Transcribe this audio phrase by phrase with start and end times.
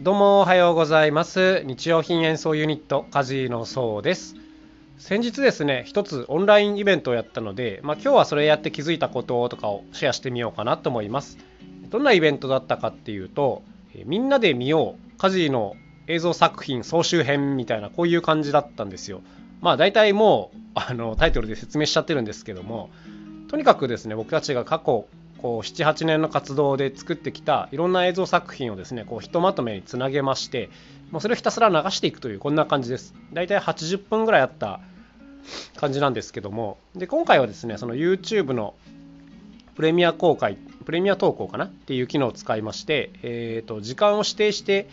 [0.00, 1.64] どうもおはようございます。
[1.64, 4.36] 日用品演奏ユニットカジのそうです。
[4.96, 11.36] 先日ですね一つオンラインイベントをやったので、まあ、今日はそれやって気づいたこととかをシェアしてみようかなと思います。
[11.90, 13.64] どんなイベントだったかっていうと
[14.06, 15.74] みんなで見ようカジの
[16.06, 19.20] 映像作品総集編みたいなこういう感じだったんですよ。
[19.60, 22.90] まあ大体もうあのタイトルで説明しちゃってるんですけども
[23.48, 25.08] とにかくですね僕たちが過去
[25.40, 30.68] こう78年の活動で作ってきたいろんな映像作品をですねこうひとまとめにつなげまして
[31.10, 33.14] もうそれをひたすら流していくというこんな感じです。
[33.32, 34.80] 大体80分ぐらいあった
[35.76, 38.74] 感じなんですけどもで今回はですねその YouTube の
[39.74, 41.66] プレミア公開プレミア投稿かな？
[41.66, 44.88] っていう機能を使いまして、えー、と時間を指定して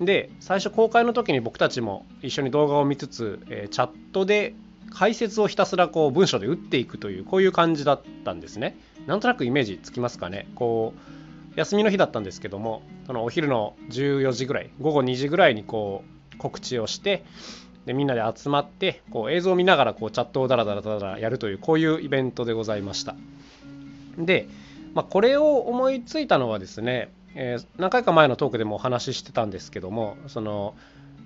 [0.00, 4.54] で最初公開の時に僕たちも一緒に動画を見つつ、え、チャットで
[4.92, 8.76] 解説をひたすらこう文章で打っていくというこういう感じだったんですね。
[9.06, 10.48] なんとなくイメージつきますかね。
[10.54, 17.24] こう休みの日だったんですけどもそのお昼の14時ぐらい午後2時ぐらいにこう告知をして
[17.86, 23.16] でみんなで集まってこう映像を見ながらこうチャットをダラダラダラやるというこういうイベントでございました。
[24.18, 24.48] で、
[24.94, 30.74] まあ、これを思いついたのはですね、えー、何回か前のトークでもお話ししてたんですけどもその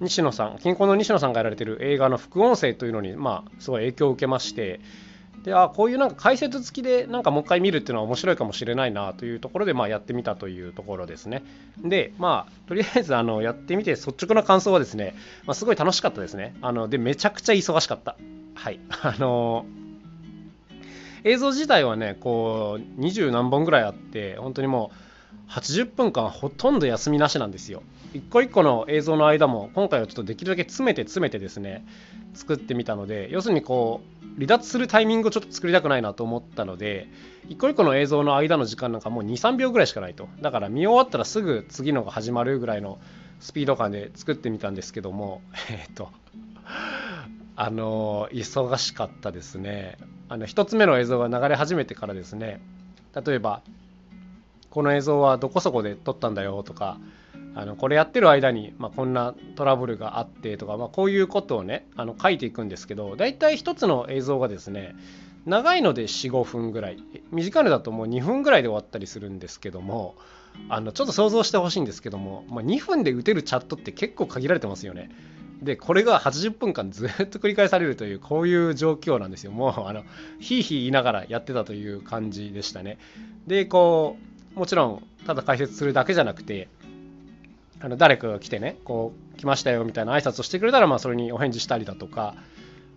[0.00, 4.80] 西野さん近郊の西野さんがやられてる映画の副音声というのにまあすごい影響を受けまして
[5.44, 11.42] であこういうなんか解説付きでなんかもう一回見るっていうのは面白いかもしれないなというところでまあやってみたというところですね。
[11.78, 15.14] でまあとりあえずあのやってみて率直な感想はですね、
[15.46, 16.54] まあ、すごい楽しかったですね。
[16.60, 18.16] あのでめちゃくちゃ忙しかった。
[18.54, 18.80] はい。
[19.02, 19.64] あの
[21.24, 25.09] 映像自体はねこう20何本ぐらいあって本当にもう
[25.48, 27.82] 80分間ほとんど休みなしなんですよ。
[28.14, 31.86] 一個一個の映像の間も今回はちょっとできるだけ詰めて詰めてですね
[32.34, 37.08] 作ってみたので要するにこう離脱するタイミングをちょっと作りたくないなと思ったので
[37.48, 40.28] 一個一個の映像の間の時間なんかもう23秒ぐらいしかないと。
[40.40, 42.98] だから見終わったらすぐ次のが始まるぐらいの
[43.40, 46.10] スピード感で作ってみたんですけどもえっ、と
[47.56, 49.98] あの忙しかったですね。
[50.28, 52.60] あの1つ目の映像が流れ始めてからですね
[53.26, 53.62] 例えば
[54.70, 56.98] この映像はどこそこで撮ったんだよとか
[57.54, 64.94] あのこれやってる間に、まあ、こんなトラブルがあってとか、まあ、こういうことをねあの書いていくんですけど大体1つの映像がですね
[65.46, 70.14] 長いので45分ぐらい短いのだともう2分ぐらいで終わったりするんですけども
[70.68, 75.10] あのちょっと想像してほしいんですけども、まあ、2分で打てるチャットって結構限られてますよね。
[75.62, 80.04] でこれが80分間ずっと繰り返されるというこういう状況なんですよもうあの
[80.38, 82.96] ひいひい言いながらやってたという感じでしたね
[83.46, 86.68] でこうもちろんただ解説するだけじゃなくて
[87.80, 92.34] あの誰かが来てねこう来ましたよみたいな挨拶をしてくれたらまあそれにお返事したりだとか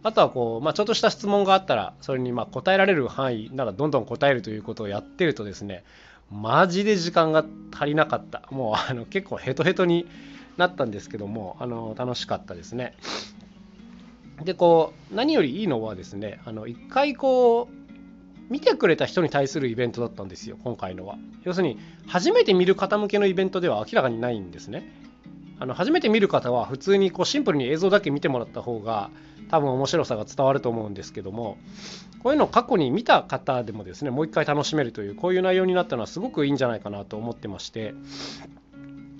[0.03, 5.85] あとはこう、まあ、ちょっとした質問があったらそれにまあ答えられる範囲ならどんどん答えるということをやってるとですね
[6.29, 8.43] マジで時間が足りなかった。
[8.49, 10.07] もうあの結構ヘトヘトに
[10.57, 12.95] なったんですけどもあの楽しかったですね。
[14.43, 17.82] でこう何よりいいのはですねあの一回こう
[18.53, 21.15] 見てくれた人に対するイベントだったんですよ今回のは。
[21.43, 24.91] 要するに初めて見る方向けのイベントでは明らかにないんですね。
[25.59, 29.09] あの初めて見る方は普通にこうシンプルに映像だけ見てもらった方が
[29.49, 31.57] 多分面白さが伝わると思うんですけども
[32.21, 37.95] こういうのを過去に見た方でもですねもう一回楽しめるというこういう内容になったのはすごくいいんじゃないかなと思ってまして。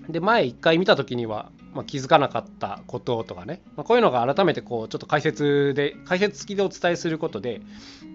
[0.09, 7.61] で前一回見た時にはまあ、気づかなかったこととかね、まあ、こういうのが改めてこうちょっと解説で解説付きでお伝えすることで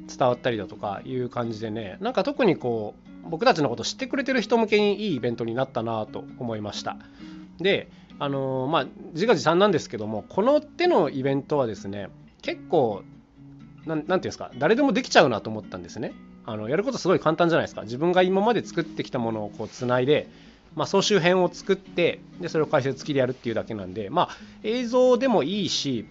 [0.06, 1.98] 伝わったりだとかいう感じでね。
[2.00, 2.94] なんか特にこ
[3.26, 6.96] う僕たちのこと知ってくれてる人向けにいいイベントになったなと思いました。
[7.58, 12.08] であのー、まあ自画自賛なんですけどもこの手のイベントはですね
[12.42, 13.02] 結構
[13.86, 16.12] 何て言うんですか誰でもできちゃうなと思ったんですね。
[16.46, 17.82] あのやることすごい簡単じゃないですか。
[17.82, 20.28] 自分が今まで作ってきたものをこうつないで
[20.78, 26.06] まあ、総集編を作ってでそれを解説付きでやるっていうだけなんで、まあ、映像でもいいし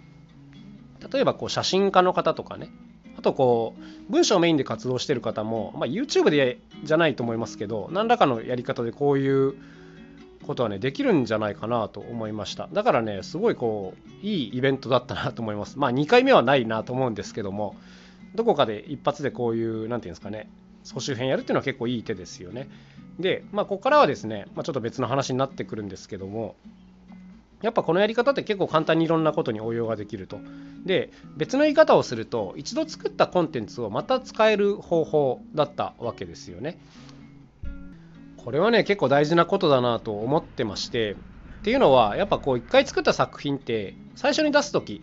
[1.11, 2.69] 例えばこう写真家の方とかね。
[3.17, 9.55] あとこう文章メインで活動してる方も、まあ、YouTube でじゃないと思いますけど何らかのやり方でこういう
[10.45, 12.69] ことはねできるんじゃないかなと思いました。
[12.71, 15.79] だからねすごいこういいイベントだったなと思います。
[15.79, 17.75] まあ2回目はないなと思うんですけども
[18.35, 20.49] どこかで一発でこういう何て言うんですかね
[20.83, 22.69] 総集編やるっていうのは結構いい手ですよね。
[23.19, 26.55] で、まあ、ここからはですね、まあ、ちょっと別の話になってくるんですけども、
[27.61, 30.39] やっぱこのやり方って結構簡単にいろんなことに応用ができると。
[30.85, 36.77] で、別の言い方をすると、一度作ったコンテンツをまた使える方法だったわけですよね。
[38.37, 41.15] これはね、結構大事なことだなと思ってまして、っ
[41.63, 45.01] ていうのは、やっぱこう一回作った作品って、最初に出す時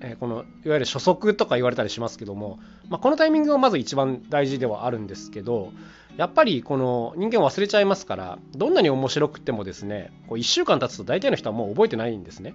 [0.00, 2.58] えこのいわゆる初速とか言われたりしますけども、
[2.88, 5.72] まあ、このタイミングがまず一番大事ではあるんですけど
[6.16, 12.54] やっぱりこの人間忘れちゃいますからどんなに面白くてもですねこう1週間経つと大体の人はもう覚えてないんですね。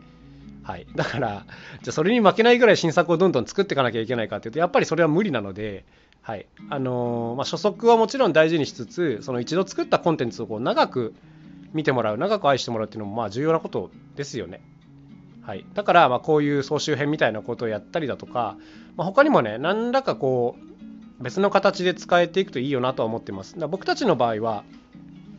[0.64, 1.46] はい、だから
[1.84, 5.86] じゃそれに負けないぐらい新作をどんどん作っていかなきゃいけないかっていうとやっぱりそれは無理なので、
[6.24, 11.14] はいあのー、まあ、初速はもちろん大事にしつつその一度作ったコンテンツをこう長く
[11.74, 14.62] 見てもらう長く愛してもらうっていうのもまあ重要なことですよね。
[15.46, 18.58] はい、だからまこういう総集編みたいなことをやったりだとか、
[18.98, 20.56] まあ、他にもね何らかこ
[21.20, 23.58] う別の形で使えていくといいよなとは思ってます。
[23.58, 24.64] だ僕たちの場合は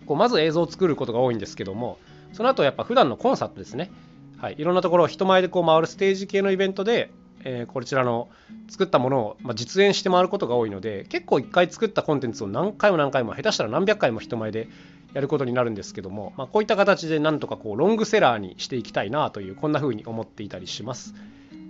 [0.06, 1.98] こうまず映像を作ることが多いんですけども
[2.32, 3.90] その後やっぱ普段のコンサートですね、
[4.38, 7.10] はい、いろんなところを人前でこう回るステージ系のイベントで、
[7.44, 8.28] えー、こちらの
[8.68, 14.68] 作ったものを、ま、実演して回ることが多いので結構1回作ったコンテンツを何回も何回も下手したら何百回も人前で
[15.16, 21.14] やることになるんですけども、まあ、こういった形でなんとかこうロングセラーにしていきたいなというこんな風に思っていたりします。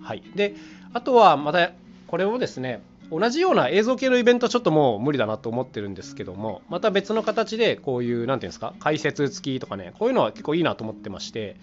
[0.03, 0.57] はい、で
[0.93, 1.71] あとはまた
[2.09, 11.55] これをですね同じような映像系のイベントちょっともう無理だなと思ってるんですけどもまた別の形でこういう何て言うんですか解説付きとかねこういうのは結構いいなと思ってまして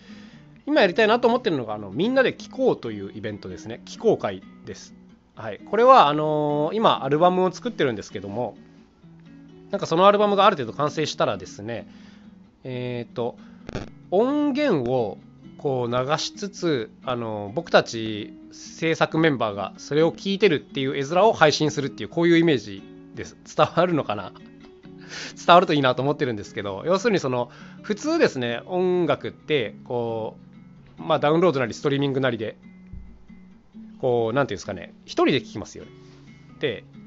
[0.66, 4.94] 今やりたいなと思ってるのがあのみんなで聴こうというイベントですね聴こう会です。
[5.36, 8.56] はい、これはあのー、今アルバムを作ってるんですけども
[9.74, 11.88] なんかそのアルバムがある程度完成したらですね
[12.64, 13.38] えっ、ー、と
[14.12, 15.18] 音源を
[15.58, 22.84] こう流しつつあの僕たち制作メンバーがそれを聞いてるっていう絵面を配信するっていうこういうイメージ
[23.16, 23.36] です。
[23.58, 24.32] 伝わるのかな？
[25.44, 27.50] 伝わるといいなと思ってるんですけど要するにその
[27.82, 30.38] 普通ですね音楽ってこ
[31.00, 32.58] うまあダウンロードなりストリーミングなりで
[34.00, 35.92] こう何て言うんですかね一人で聞きますよね、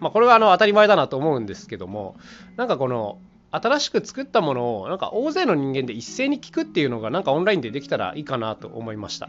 [0.00, 2.16] まあ、これはあの当たり前だなと思うんですけども
[2.56, 3.18] なんかこの
[3.50, 9.28] 新しく作ったものをなんか大勢の人間で一斉に聞くっていうのがなんかオンラインでできたらいいかなと思いました。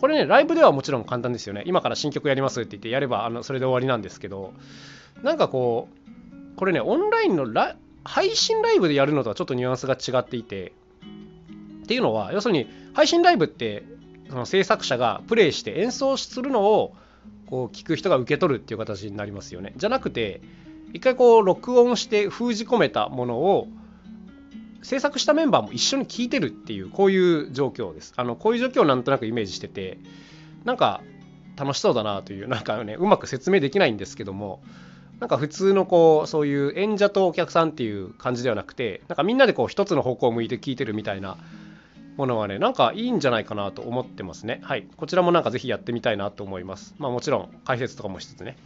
[0.00, 1.62] これね、ライブではもちろん簡単ですよね。
[1.66, 4.54] 今から新曲やりますって言ってやればあのそれで終わりなんですけど、
[5.22, 5.88] なんかこ
[6.54, 10.72] う、これね、オンラインのラ配信ライブでやるのとはちょっとニュアンスが違っていて、
[11.84, 13.84] っていうのは、要するに配信ライブって
[14.30, 16.94] その制作者がプレイして演奏するのを
[17.50, 19.72] こう聞く人が受け取るっていう形になりますよね。
[19.76, 20.40] じゃなくて
[20.92, 23.68] 一回こう録音して封じ込めたものを
[24.82, 28.14] 制作したメンバーも一緒に聞いてるっていうこういう状況です。
[28.16, 29.98] あのこういう状況をなんとなくイメージしてて
[30.64, 31.02] なんか
[31.56, 34.62] 楽しそうだなというなんかねうまく説明できないんですけども
[35.18, 41.36] なんか普通のこうそういう演者とお客さんっていう感じではなくてなんかみんなでこう一つの方向を向いて聞いてるみたいな
[42.20, 44.60] ものはね、なんかいいんじゃないかなと思ってますね。
[44.62, 44.86] はい。
[44.96, 46.94] こちらもなんかぜひやってみたいなと思います。
[46.98, 48.56] まあもちろん解説とかもしつつね。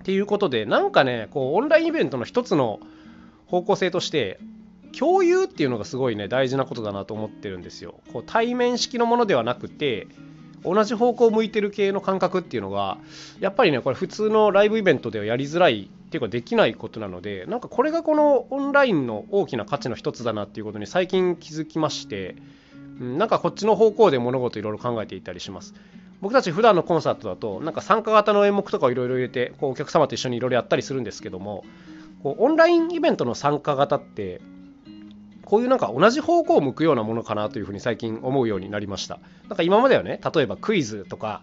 [0.00, 2.80] っていうことで、なんかね、こうオンラインイベントの一つの
[3.46, 4.40] 方向性として、
[4.98, 7.94] 共有っていうのがすごいね、大事なことだなと思ってるんですよ。
[8.12, 10.08] こう対面式のものではなくて、
[10.64, 12.98] 同じ方向を向いてる系の感覚っていうのが、
[13.38, 22.36] やっぱりね、これ普通のライブイベントではやりづらいっていうかできないことなので、なんかこれがこのオンラインの大きな価値の一つだなっていうことに最近気づきまして、
[23.00, 25.74] なんかこっちの方向で物事いろいろ考えていたりします。
[26.20, 31.64] 僕たち普段のコンサートだとなんか参加型の演目とかをいろいろ入れてこうお客様と一緒にいろいろやったりするんですけども
[32.22, 34.40] こうオンラインイベントの参加型って
[35.44, 39.18] こういうなんか同じ方向を向くようなものかなというふうに最近思うようになりました。
[39.48, 41.42] なんか今まではね例えばクイズとか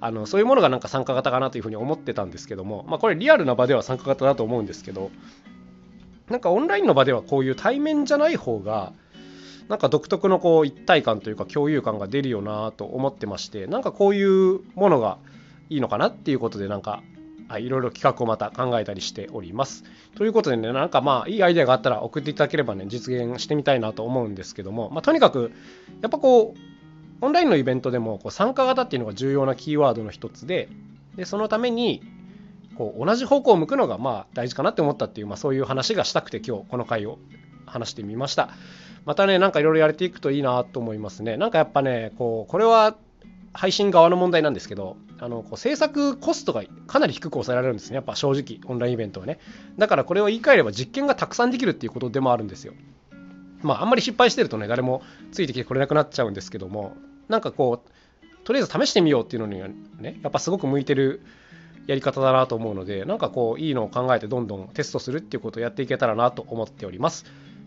[0.00, 5.10] あのそういうものがなんか参加型かなというふうに思ってたんですけども、まあ、これリアルな場では参加型だと思うんですけど
[6.28, 8.92] なんかオンラインの場ではこういう対面じゃない方が
[9.68, 15.18] なんか独特のこう一体感というか共有感が出るよなと思ってましてなんかこういうものが
[15.68, 17.02] いいのかなっていうことでなんか
[17.48, 19.84] はい、いろいろ企画をまた考えたりしております。
[20.16, 25.52] ということでね、なんかまあいいアイデアがあったら送っていただければね、実現してみたいなと思うんですけども、まあ、とにかく
[26.02, 26.58] やっぱこう、
[27.20, 30.68] オンラインのイベントでもこう参加型っていうのが重要なキーワードの一つで、
[31.14, 32.02] でそのために
[32.76, 37.18] こう同じ方向を向くのがまあ大事かなって思ったっていう、まあ、そういう話がしたくて今日この回を
[37.66, 38.50] 話してみました。
[39.04, 41.36] またね、なんかいろいろやれていくといいなと思いますね。
[41.36, 42.96] なんかやっぱね、こう、これは
[43.52, 49.38] 配信側の問題なんですけど、あのこう制作コストがかなり低く抑えられるんですね、やっぱ正直、オンラインイベントはね。
[49.78, 52.74] だからこれを言い換えれば実験がたくさんできるっていうことでもあるんですよ。
[53.62, 56.96] まあ、あんまり失敗してるとね、誰もついてきてくれなくなっちゃうんですけども、
[57.28, 61.22] なんかこう、とりあえず試してみようっていうのにはね、やっぱすごく向いてる
[61.86, 67.24] やり方だなと思うので、なんかこう、いいのを考えてどんどんテストするっていうことをやっていけたらなと思っております。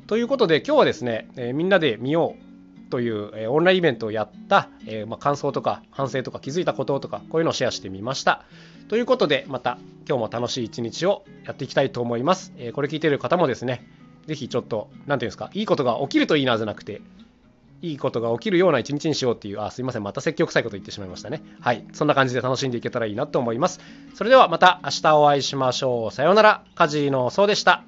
[0.09, 8.43] ということで今日はですね、えー、みんなで見ようという、えー、オンラインイベントをやった、えー、まあ、感想とか反省とか気づいたこととかこういうのをシェアしてみました。
[8.87, 12.53] ということでまた今日も楽しい一日をやっていきたいと思います。
[12.57, 13.85] えこれ聞いてる方もですね、
[14.25, 17.03] 是非ちょっと何て言うんですかいいことが起きるといいなじゃなくて
[17.83, 21.43] いいことが起きるような一日にしようっていう、あ、すいません、また積極臭いこと言ってしまいましたね。
[21.61, 23.79] はい、そんな感じで楽しんでいけたらいいなと思います。
[24.15, 26.11] それではまた明日お会いしましょう。
[26.11, 27.83] さようなら、カジノそうでした。